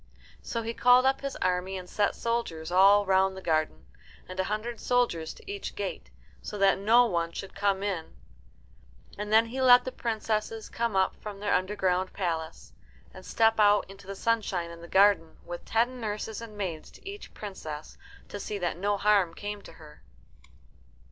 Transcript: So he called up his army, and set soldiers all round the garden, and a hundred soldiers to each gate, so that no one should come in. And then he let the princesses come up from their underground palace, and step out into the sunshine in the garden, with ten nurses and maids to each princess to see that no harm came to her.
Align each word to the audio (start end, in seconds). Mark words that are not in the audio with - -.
So 0.41 0.63
he 0.63 0.73
called 0.73 1.05
up 1.05 1.21
his 1.21 1.35
army, 1.43 1.77
and 1.77 1.87
set 1.87 2.15
soldiers 2.15 2.71
all 2.71 3.05
round 3.05 3.37
the 3.37 3.39
garden, 3.43 3.85
and 4.27 4.39
a 4.39 4.45
hundred 4.45 4.79
soldiers 4.79 5.31
to 5.35 5.43
each 5.51 5.75
gate, 5.75 6.09
so 6.41 6.57
that 6.57 6.79
no 6.79 7.05
one 7.05 7.31
should 7.33 7.53
come 7.53 7.83
in. 7.83 8.15
And 9.19 9.31
then 9.31 9.45
he 9.45 9.61
let 9.61 9.85
the 9.85 9.91
princesses 9.91 10.69
come 10.69 10.95
up 10.95 11.15
from 11.17 11.39
their 11.39 11.53
underground 11.53 12.13
palace, 12.13 12.73
and 13.13 13.23
step 13.23 13.59
out 13.59 13.87
into 13.91 14.07
the 14.07 14.15
sunshine 14.15 14.71
in 14.71 14.81
the 14.81 14.87
garden, 14.87 15.37
with 15.45 15.65
ten 15.65 15.99
nurses 16.01 16.41
and 16.41 16.57
maids 16.57 16.89
to 16.89 17.07
each 17.07 17.35
princess 17.35 17.95
to 18.29 18.39
see 18.39 18.57
that 18.57 18.77
no 18.77 18.97
harm 18.97 19.35
came 19.35 19.61
to 19.61 19.73
her. 19.73 20.01